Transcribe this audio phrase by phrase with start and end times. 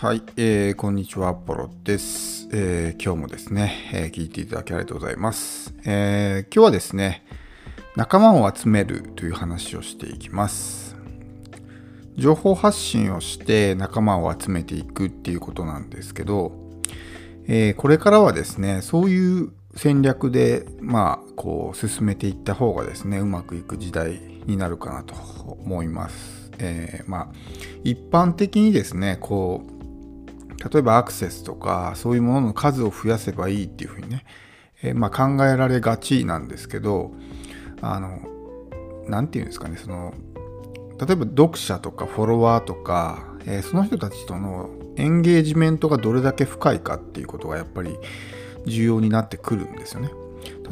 [0.00, 6.54] はい、えー、こんにちは、ポロです、えー、今日もですね、えー、聞いていただきありがとうございます、えー。
[6.54, 7.26] 今日はですね、
[7.96, 10.96] 仲間を集めるという話をしていきます。
[12.14, 16.52] 情報発信をして仲間を集めていくっていうことなんですけど、
[17.48, 26.52] えー、これからはですね、そういう戦略で、まあ、こう、進めていった方がですね、うまくいく時代になるかなと思います。
[26.60, 27.28] えー、まあ、
[27.82, 29.77] 一般的にですね、こう、
[30.58, 34.24] 例えばアクセスとかそういうものの数を増やせばいいっていうふうにね、
[34.82, 37.12] えー、まあ、考えられがちなんですけど
[37.80, 38.20] あの
[39.06, 40.14] 何て言うんですかねその
[41.00, 47.96] 例えば読者とかフォロワーとか、えー、その人たちとのエンゲージメントがどれだけ深いかっていうことがやっぱり
[48.66, 50.10] 重要になってくるんですよね。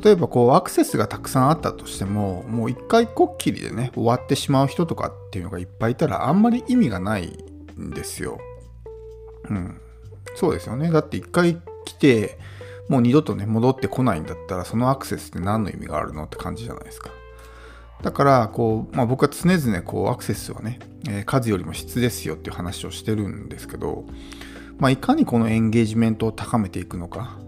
[0.03, 7.27] 例えばこうアクセスがたくさんあったとしてももう一回こっきりでね終わってしまう人とかっていうのがいっぱいいたらあんまり意味がない
[7.79, 8.39] んですよ。
[9.51, 9.81] うん。
[10.35, 10.91] そうですよね。
[10.91, 12.39] だって一回来て、
[12.89, 17.11] もう二度とね、戻ってこないんだったら、そのアクセスって何の意味があるのって感じじゃないですか。
[18.03, 24.05] だから、こう、まあ、僕は常々、こう、アクセスはね、えー、数よりも質ですよっていう話をしてるんですけど、
[24.79, 27.39] まあ、いかにこのエンゲージメントを高めていくのか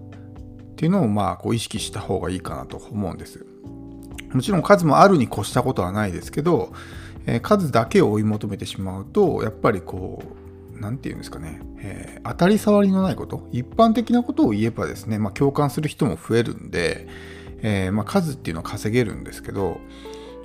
[0.72, 3.44] っていうのを、まあ、こう、意識した方がいいかなと思うんです。
[4.32, 6.72] もちろん数もあるに越したことはないですけど、
[7.26, 10.47] えー、数だけを追い求めてしまうと、やっぱりこう、
[10.80, 17.08] 何て言うんですかね、えー、当たり障りのないこと、一般的なことを言えばですね、まあ、共感する人も増えるんで、
[17.62, 19.80] えー、まあ、数っていうのは稼げるんですけど、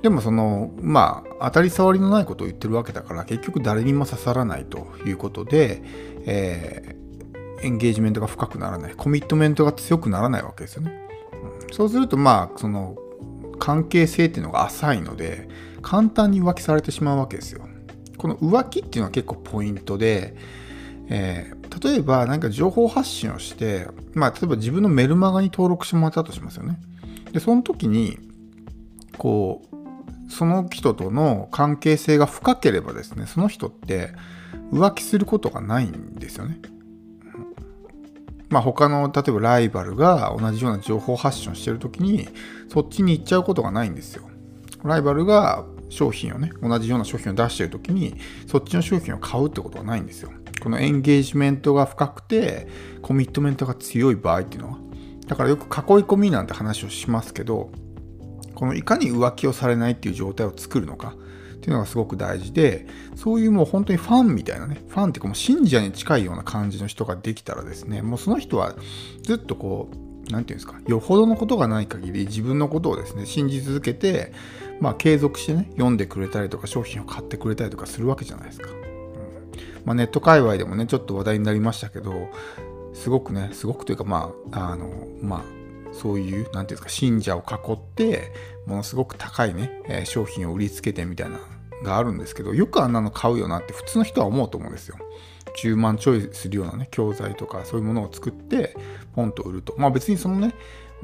[0.02, 5.82] でもその、まあ、当たり障りのないことを言ってるわけだから、結局誰にも刺さらないということで、
[6.26, 10.92] えー、エンゲージメントが深くならない、コミットメントが強くならないわけですよね。
[11.32, 12.96] うん、そうすると、まあ、その、
[13.58, 15.48] 関係性っていうのが浅いので、
[15.80, 17.66] 簡単に浮気されてしまうわけですよ。
[18.24, 20.34] この浮気っていうのは結構ポイントで、
[21.10, 26.78] えー、例えば何か情報発信をして、まあ、例えば自分のメルマガに登録してもらったとしますよね。
[27.32, 28.18] で、その時に、
[29.18, 34.12] こう、その人との関係性が深ければですね、その人って
[34.72, 36.58] 浮気することがないんですよね。
[38.48, 42.26] まあ他の、例えばライバルが同じような情報発信をしてる時に、
[42.72, 44.22] そっちに行っちゃうことがないんですよ。
[44.82, 50.30] ライバルが商品をね、同じような商品を出してる時に、そっちの商品を買うってことはないんですよ。
[50.62, 52.68] このエンゲージメントが深くて、
[53.02, 54.78] コミットメントが強い場合っていうのは。
[55.26, 57.70] だからよく囲い込みなんて話をしますけど、
[58.54, 61.14] このいかに浮気をされないっていう状態を作るのか
[61.56, 68.74] っていうのがすごく大事で、そういうもう本当にファンみたいなね、ファンっていうかもう信者に近いような感じの人ができたらですね、もうその人は
[69.22, 74.32] ずっとこう、何て言うんですか、よほどのことがない限り自分のことをですね、信じ続けて、
[74.80, 78.70] まあ、継続してね、読んでくれたりとか、商品を買ってくれたりとかするわけじゃないですか。
[78.70, 78.84] うん
[79.84, 82.28] まあ、ネット界隈でもね、ちょっと話題になりましたけど、
[82.92, 84.88] すごくね、すごくというか、まあ、あの、
[85.20, 85.42] まあ、
[85.92, 88.32] そういう、なんていうんですか、信者を囲って、
[88.66, 91.38] ものすごく高いね、え商品を売りつけてみたいな
[91.84, 94.96] があるんですけど、よくあんなの買うよなって普通の人は思うと思うんですよ。
[95.62, 98.76] 10万ちょいするようなね、教材とかそういうものを作って、
[99.14, 99.74] ポンと売ると。
[99.78, 100.54] まあ別にそのね、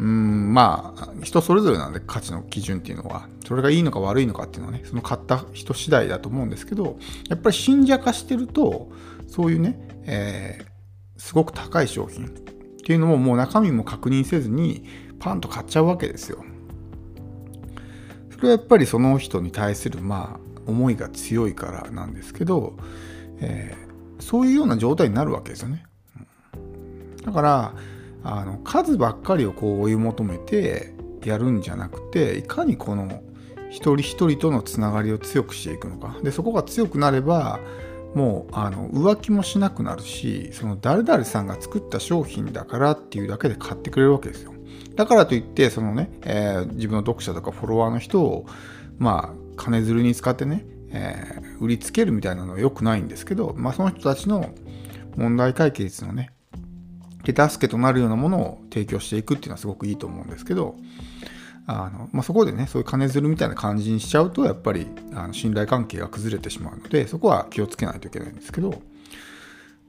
[0.00, 8.90] うん、まあ、人それぞれなんで価値の基準っていうのは、それがいいのか悪いのかっていうのはね、その買った人次第だと思うんですけど、やっぱり信者化してると、
[9.28, 14.86] そういうね、えー、すごく高い商品っていうのももう中身も確認せずに、
[15.18, 16.42] パンと買っちゃうわけですよ。
[18.30, 22.78] それはやっぱりその人に対する、まあ、思いが強いからなんですけど、
[23.40, 25.84] えー、そういうような状態になるわけですよね。
[27.22, 27.74] だから、
[28.22, 30.92] あの数ばっかりをこう追い求めて
[31.24, 33.22] やるんじゃなくていかにこの
[33.70, 36.16] 一人一人とのつながりを強くしていくのか。
[36.22, 37.60] でそこが強くなれば
[38.14, 44.52] もうあの浮気もしなくなるしその誰々さんが作った商品だからっていうだけで買ってくれるわけですよ。
[44.96, 48.46] だからといってそのね、えー、自分の読者とかフォロワーの人を
[48.98, 54.52] まあ金づるに使ってね、えー、売りつけるみたいなのは良くないんですけど、まあ、その人たちの
[55.16, 56.32] 問題解決のね
[57.24, 60.76] 手助けとなるようなものを提供していくっていうのはすごくいいと思うんですけど、
[61.66, 68.82] あのまあ、そこでね、そういう金づるみたいな感じにしちゃうと、やっぱりあの信頼関係が崩れてしまうので、そこは気をつけないといけないんですけど、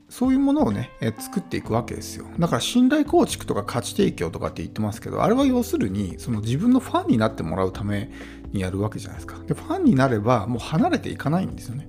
[0.10, 2.26] そういうものをね、え作っていくわけですよ。
[2.38, 8.12] だから信頼構築とか価値提供とかって言ってますけど、あれは要するに、その自分のファンになってもらうため
[8.52, 9.38] にやるわけじゃないですか。
[9.48, 11.88] で、ファンになればもう離れていかないんですよね。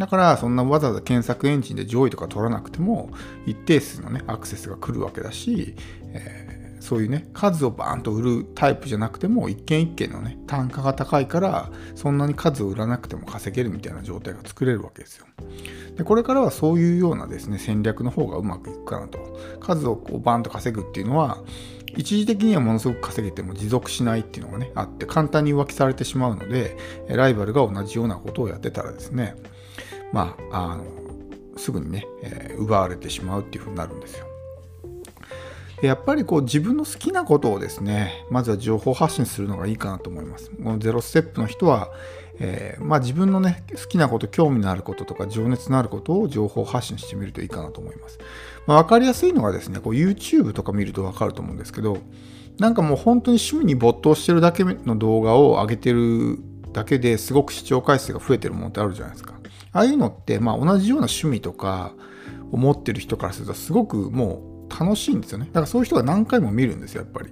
[0.00, 3.10] だからそんなわざわざ検索エンジンで上位とか取らなくても
[3.44, 5.76] 一定数のねアクセスが来るわけだし、
[6.14, 15.26] えそういうね数をバーンと売るタイプじゃなくても一件一件のね単価が高いからそんなに数を売らなくても稼げるみたいな状態が作れるわけですよ。
[15.96, 21.44] でこれからはそういうようなですね戦略の方がうまくいくかなと数をこうバーンと稼ぐっていうのは
[21.94, 29.36] 一時的にはものすごく稼げても持続しないっていうのがねあって簡単に浮気されてしまうのでライバルが同じようなことをやってたらですね
[30.12, 30.84] まああの
[31.56, 34.26] すぐにね、えー、奪われてしまうっていうふうになるんですよ。
[35.82, 40.50] やっぱりこう自分の好きなことをですねまずは情報発信するのがいいかなと思います。
[40.50, 41.90] このゼロステップの人は、
[42.38, 48.18] えー、まあ、自分のね好きなこと興味のあることとか情熱のあることを情報発信してみるといいかなと思います。
[48.66, 51.98] まあ、分かりやすいのがですねこう YouTube とか見ると分かると思うんですけど
[52.58, 56.38] なんかもう本当に趣味に没頭してるだけの動画を上げてる
[56.72, 59.34] だけですごく視聴回数が増えてるものってあるじゃないですか。
[59.72, 61.92] ああいうのって、まあ、同じような趣味とか
[62.50, 65.46] を持ってる人からするとすごくもう楽しいんですよね。
[65.46, 67.30] だからそういう人が何回も見るんですよ、やっぱり。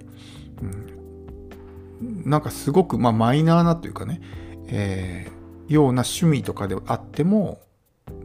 [2.01, 4.21] うん、なんかすごく、まあ、マイナーなというかね、
[4.67, 7.61] えー、ような趣味とかであっても、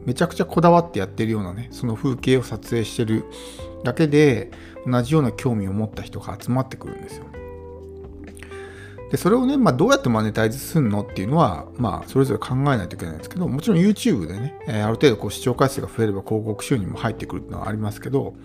[0.05, 3.25] めちゃくちゃこだわってやってるようなね、その風景を撮影してる
[3.83, 4.51] だけで、
[4.85, 7.25] 同じような興味を持った人が集まってくるんですよ。
[9.15, 18.35] でそれをね、まあ、どうやってマネタイズするのっていうのは、まあ、それぞれ考えないといけないんですけど、もちろん YouTube でね、え、ある程度こう視聴回数が増えれば広告収入も入ってくるっていうのはありますけど、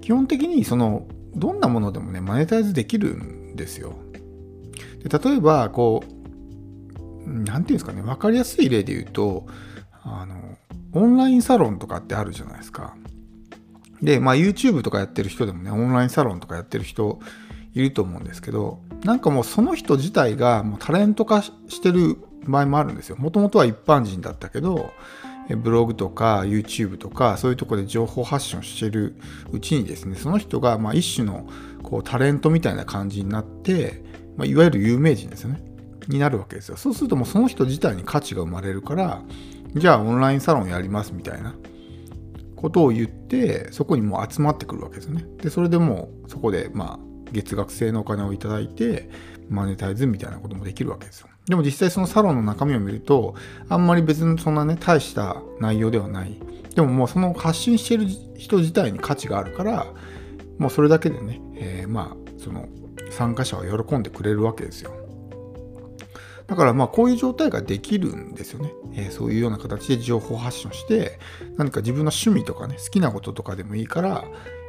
[0.00, 1.06] 基本的にその、
[1.36, 3.94] どんなものでもね、マネタイズできるんですよ。
[5.04, 9.46] で例えば、こう、なんていうんですかね、わかりやすい例で言うと、
[10.02, 10.58] あの、
[11.00, 12.96] オンラインサロンとかってあるじゃないですか。
[14.02, 17.20] で、まあ YouTube とかやってる人でもね、オンラインサロンとかやってる人
[17.74, 21.52] いると思うんですけど、なんかもうその人自体がもうタレント化し
[21.82, 23.16] てる場合もあるんですよ。
[23.16, 24.92] もともとは一般人だったけど、
[25.56, 29.16] ブログとか YouTube とかそういうとこで情報発信をしてる
[29.50, 31.48] うちにですね、その人がまあ一種の
[31.82, 34.04] こうタレントみたいな感じになって、
[34.36, 35.62] まあ、いわゆる有名人ですよね。
[36.08, 36.76] になるわけですよ。
[36.76, 39.22] そうするともうその人自体に価値が生まれるから、
[39.74, 41.54] じゃあオンラインサロンやりますみたいな
[42.56, 45.24] ことを言って、そこにもう集まってくるわけですよね。
[45.38, 49.10] で、それでもうそこでまあ月額制のお金をいただいて、
[49.48, 51.28] マネタイズみたいなこともできるわけですよ。
[51.46, 53.34] でも実際そのサロンの中身を見ると、
[53.68, 56.38] あんまり別にそんなね、大した内容ではない。
[56.74, 58.06] でももうその発信してる
[58.36, 59.86] 人自体に価値があるから、
[60.58, 62.68] もうそれだけでね、えー、まあ、その
[63.10, 64.92] 参加者は喜んでくれるわけですよ。
[66.46, 68.72] だからまあこういう状態ができるんですよね。
[68.94, 71.18] えー、そういうような形で情報発信をして、
[71.56, 74.24] 何か自分の趣味とかね、好きなこととかでもいいから、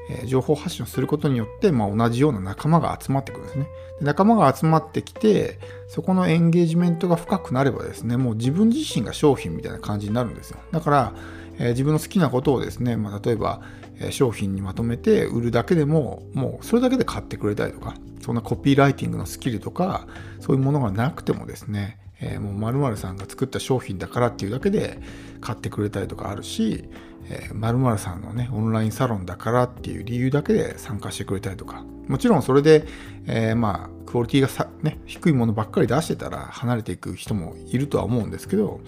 [0.09, 3.67] え情報発信をすることによって、まあ、同じような仲間が集まってくるんですね
[3.99, 4.05] で。
[4.05, 10.59] 仲間が集まってきて、そこのエンゲージメントが深くなればですね、もう自分自身が商品みたいな感じになるんですよ。
[10.71, 11.13] だから、
[11.57, 13.61] えー、自分の好きなことをですね、まあ、例えば、
[13.99, 20.07] えー、商品にまとめて売るだけでも、もうそれだけで買ってくれたりとか、そんなコピーライティングのスキルとか、
[20.39, 24.99] そういうものがなくてもですね、えー、もう〇〇さんが作った商品だからっていうだけで
[25.41, 26.85] 買ってくれたりとかあるし、
[27.29, 32.85] えー、〇〇さんのね、オンラインサロンだからっていう理由だけで参加してくれたりとか、もちろんそれで、
[33.27, 38.81] えー、まあ、クオリティがさ、ね、低いものばっかり出してたら離れていく人もいるとは思うんですけど、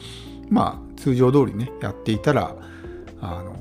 [0.49, 2.55] まあ、通常通りね、やっていたら、
[3.21, 3.55] あの、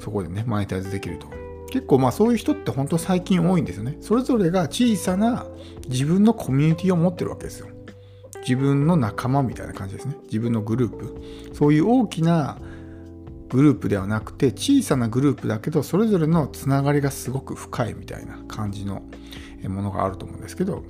[0.00, 1.26] そこでね、マネタイズできると。
[1.70, 3.98] 結構まあそういう人って本当最近多いんですよね。
[4.00, 5.46] それぞれが小さな
[5.88, 7.68] 自分のコミュニティを持ってるわけですよ。
[8.40, 10.16] 自分の仲間みたいな感じですね。
[10.24, 11.54] 自分のグループ。
[11.54, 12.58] そういう大きな
[13.50, 19.02] グループではなくて小さなグループだけどそれぞれのつながりがすごく深いみたいな感じの
[19.68, 20.84] ものがあると思うんですけど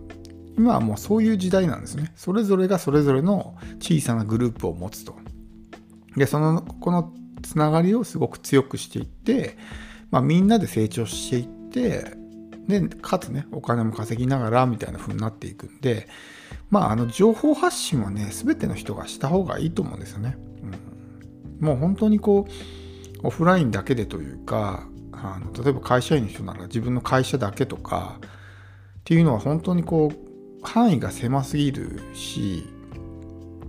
[0.57, 2.13] 今はもうそういう時代なんですね。
[2.17, 5.15] それぞれがそれぞれの小さなグループを持つと。
[6.17, 7.13] でそのこの
[7.43, 9.57] つながりをすごく強くしていって、
[10.11, 12.17] まあ、みんなで成長していって
[12.67, 16.09] でかつねお金も稼ぎながらみたいな風になっていくんで
[16.71, 20.37] まああの情報発信はね全ての人がした方がいいと思うんですよね。
[20.63, 20.88] うん。
[21.61, 22.47] もう本当にこ
[23.23, 30.29] うオフラインだけでというかあの例えば会社員の人なら自分の会社だけとかっていうのは本当にこう
[30.63, 32.67] 範囲が狭すぎるし、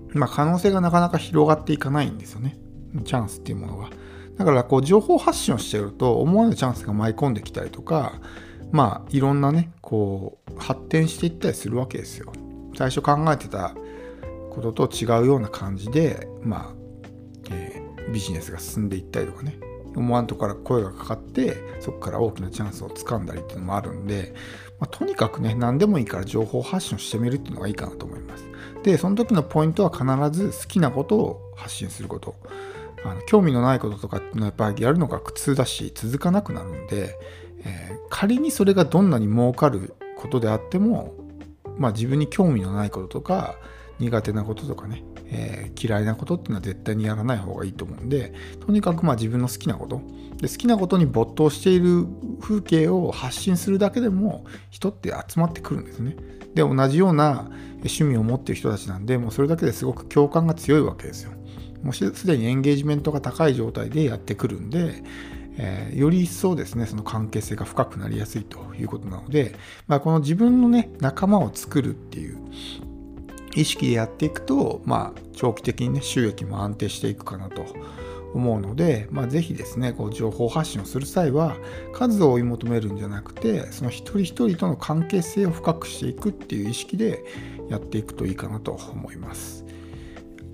[0.10, 2.58] まあ、可能性がなかなか広がっていかないんですよね。
[3.05, 3.89] チャンスっていうものが。
[4.38, 8.13] だからこう情報発信をしてると思わぬチャンスが舞い込んできたりとか
[8.72, 12.31] まあいろんなねこう発展していったりするわけですよ。
[12.77, 13.75] 最初考えてた
[14.51, 16.88] ことと違うような感じでまあ
[18.11, 19.59] ビジネスが進んでいったりとかね。
[19.95, 24.33] 思わんとこから声がかかってそこから大きなチャンスをつかんだりっていうのもあるんで、
[24.79, 28.45] まあ、とにかくね何でもいいから情報発信してみるっていうのがいいかなと思います。
[28.83, 32.35] でその時のポイントは必ず好きなことを発信すること。
[33.05, 37.15] あの興味のないこととかっていうのはやっぱりやるのが苦痛だし続かなくなるんで、
[37.63, 41.13] えー、仮にそれがどんなに儲かることであっても、
[41.77, 43.55] まあ、自分に興味のないこととか
[43.99, 48.33] 苦手なこととかね、えー、嫌いなことっていうのは絶対にやらない方がいいと思うんで
[48.65, 50.01] とにかくまあ自分の好きなこと
[50.38, 52.05] で好きなことに没頭している
[52.41, 56.15] 風景を発信するだけでも人って集まってくるんですね。
[56.55, 61.31] で同じような趣味を持っている人たちなんでもうそれだけですごく共感が強いわけですよ。
[61.83, 65.03] もうすでにエンゲージメントが高い状態でやってくるんで、
[65.57, 69.55] えー、より一層ですねその関係性が深くなりやすいということなので、
[69.88, 72.39] まあ、この自分のね仲間を作るっていう
[73.55, 77.65] 意識でやっていくと、まあ、長期的にね収益も安定していくかなと
[78.33, 81.57] 思うので、まあ、ぜひですねこう情報発信をする際は
[81.93, 87.23] 数を追い求めるんじゃなくてその一人一人との関係性を深くしていくっていう意識で
[87.69, 89.65] やっていくといいかなと思います。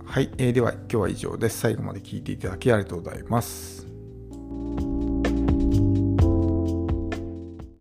[0.05, 1.59] はい、えー、では今日は以上です。
[1.59, 3.85] 最後まで聞いていただきありがとうございます。